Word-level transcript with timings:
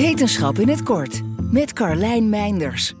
Wetenschap 0.00 0.58
in 0.58 0.68
het 0.68 0.82
kort 0.82 1.20
met 1.52 1.72
Carlijn 1.72 2.28
Meinders. 2.28 2.94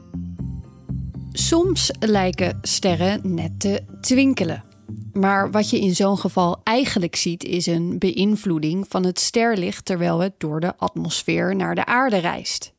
Soms 1.32 1.90
lijken 1.98 2.58
sterren 2.62 3.34
net 3.34 3.60
te 3.60 3.82
twinkelen. 4.00 4.64
Maar 5.12 5.50
wat 5.50 5.70
je 5.70 5.80
in 5.80 5.94
zo'n 5.94 6.18
geval 6.18 6.60
eigenlijk 6.62 7.16
ziet, 7.16 7.44
is 7.44 7.66
een 7.66 7.98
beïnvloeding 7.98 8.86
van 8.88 9.04
het 9.04 9.20
sterlicht 9.20 9.84
terwijl 9.84 10.18
het 10.18 10.32
door 10.38 10.60
de 10.60 10.76
atmosfeer 10.76 11.56
naar 11.56 11.74
de 11.74 11.84
aarde 11.84 12.18
reist. 12.18 12.72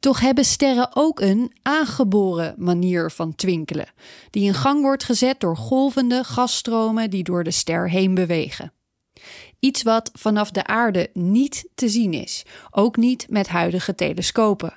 Toch 0.00 0.20
hebben 0.20 0.44
sterren 0.44 0.90
ook 0.96 1.20
een 1.20 1.52
aangeboren 1.62 2.54
manier 2.58 3.10
van 3.10 3.34
twinkelen, 3.34 3.92
die 4.30 4.44
in 4.44 4.54
gang 4.54 4.82
wordt 4.82 5.04
gezet 5.04 5.40
door 5.40 5.56
golvende 5.56 6.24
gasstromen 6.24 7.10
die 7.10 7.22
door 7.22 7.44
de 7.44 7.50
ster 7.50 7.90
heen 7.90 8.14
bewegen. 8.14 8.72
Iets 9.60 9.82
wat 9.82 10.10
vanaf 10.12 10.50
de 10.50 10.66
aarde 10.66 11.10
niet 11.12 11.68
te 11.74 11.88
zien 11.88 12.12
is, 12.12 12.44
ook 12.70 12.96
niet 12.96 13.26
met 13.28 13.48
huidige 13.48 13.94
telescopen. 13.94 14.74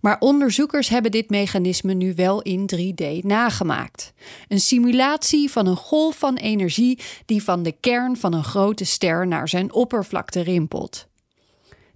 Maar 0.00 0.16
onderzoekers 0.18 0.88
hebben 0.88 1.10
dit 1.10 1.30
mechanisme 1.30 1.94
nu 1.94 2.14
wel 2.14 2.42
in 2.42 2.70
3D 2.76 3.24
nagemaakt. 3.24 4.12
Een 4.48 4.60
simulatie 4.60 5.50
van 5.50 5.66
een 5.66 5.76
golf 5.76 6.18
van 6.18 6.36
energie 6.36 6.98
die 7.26 7.42
van 7.42 7.62
de 7.62 7.72
kern 7.80 8.16
van 8.16 8.32
een 8.32 8.44
grote 8.44 8.84
ster 8.84 9.26
naar 9.26 9.48
zijn 9.48 9.72
oppervlakte 9.72 10.40
rimpelt. 10.40 11.06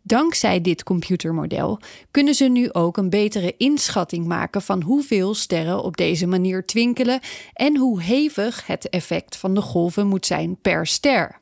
Dankzij 0.02 0.60
dit 0.60 0.82
computermodel 0.82 1.78
kunnen 2.10 2.34
ze 2.34 2.44
nu 2.44 2.72
ook 2.72 2.96
een 2.96 3.10
betere 3.10 3.54
inschatting 3.56 4.26
maken 4.26 4.62
van 4.62 4.82
hoeveel 4.82 5.34
sterren 5.34 5.82
op 5.82 5.96
deze 5.96 6.26
manier 6.26 6.66
twinkelen 6.66 7.20
en 7.54 7.76
hoe 7.76 8.02
hevig 8.02 8.66
het 8.66 8.88
effect 8.88 9.36
van 9.36 9.54
de 9.54 9.60
golven 9.60 10.06
moet 10.06 10.26
zijn 10.26 10.56
per 10.60 10.86
ster. 10.86 11.40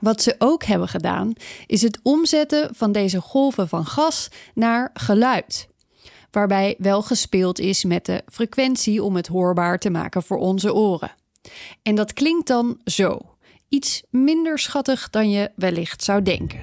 Wat 0.00 0.22
ze 0.22 0.34
ook 0.38 0.64
hebben 0.64 0.88
gedaan, 0.88 1.32
is 1.66 1.82
het 1.82 1.98
omzetten 2.02 2.74
van 2.74 2.92
deze 2.92 3.20
golven 3.20 3.68
van 3.68 3.86
gas 3.86 4.28
naar 4.54 4.90
geluid. 4.92 5.68
Waarbij 6.30 6.74
wel 6.78 7.02
gespeeld 7.02 7.58
is 7.58 7.84
met 7.84 8.06
de 8.06 8.22
frequentie 8.26 9.02
om 9.02 9.16
het 9.16 9.26
hoorbaar 9.26 9.78
te 9.78 9.90
maken 9.90 10.22
voor 10.22 10.38
onze 10.38 10.74
oren. 10.74 11.12
En 11.82 11.94
dat 11.94 12.12
klinkt 12.12 12.46
dan 12.46 12.80
zo. 12.84 13.20
Iets 13.68 14.02
minder 14.10 14.58
schattig 14.58 15.10
dan 15.10 15.30
je 15.30 15.50
wellicht 15.54 16.04
zou 16.04 16.22
denken. 16.22 16.60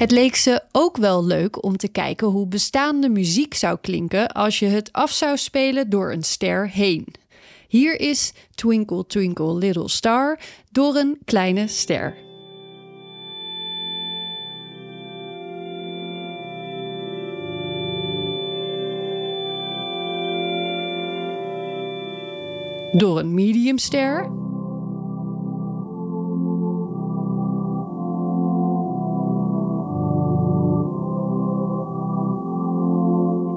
Het 0.00 0.10
leek 0.10 0.36
ze 0.36 0.62
ook 0.72 0.96
wel 0.96 1.24
leuk 1.24 1.64
om 1.64 1.76
te 1.76 1.88
kijken 1.88 2.26
hoe 2.26 2.46
bestaande 2.46 3.08
muziek 3.08 3.54
zou 3.54 3.78
klinken 3.80 4.28
als 4.28 4.58
je 4.58 4.66
het 4.66 4.92
af 4.92 5.10
zou 5.10 5.36
spelen 5.36 5.90
door 5.90 6.12
een 6.12 6.22
ster 6.22 6.68
heen. 6.68 7.06
Hier 7.70 7.94
is 8.00 8.32
Twinkle 8.56 9.04
Twinkle 9.04 9.54
Little 9.54 9.88
Star 9.88 10.38
door 10.72 10.96
een 10.96 11.18
kleine 11.24 11.68
ster. 11.68 12.16
Door 22.92 23.18
een 23.18 23.34
mediumster. 23.34 24.24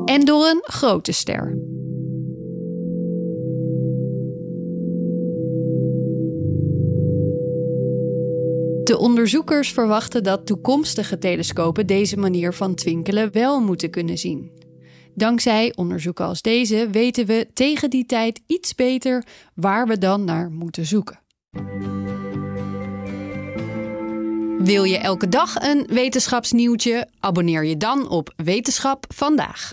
En 0.06 0.26
door 0.26 0.46
een 0.46 0.62
grote 0.62 1.12
ster. 1.12 1.73
De 8.84 8.98
onderzoekers 8.98 9.72
verwachten 9.72 10.24
dat 10.24 10.46
toekomstige 10.46 11.18
telescopen 11.18 11.88
deze 11.88 12.18
manier 12.18 12.54
van 12.54 12.76
twinkelen 12.76 13.32
wel 13.32 13.60
moeten 13.60 13.90
kunnen 13.90 14.18
zien. 14.18 14.52
Dankzij 15.16 15.74
onderzoeken 15.76 16.26
als 16.26 16.42
deze 16.42 16.88
weten 16.92 17.26
we 17.26 17.48
tegen 17.54 17.90
die 17.90 18.06
tijd 18.06 18.42
iets 18.48 18.76
beter 18.76 19.26
waar 19.56 19.88
we 19.88 19.98
dan 19.98 20.24
naar 20.24 20.52
moeten 20.52 20.86
zoeken. 20.86 21.20
Wil 24.58 24.84
je 24.84 24.98
elke 24.98 25.30
dag 25.30 25.56
een 25.56 25.88
wetenschapsnieuwtje? 25.88 27.08
Abonneer 27.20 27.66
je 27.66 27.78
dan 27.78 28.10
op 28.10 28.34
Wetenschap 28.36 29.06
vandaag. 29.14 29.73